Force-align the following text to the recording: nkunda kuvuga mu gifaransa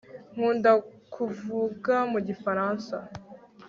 nkunda 0.33 0.71
kuvuga 1.13 1.95
mu 2.11 2.19
gifaransa 2.27 2.95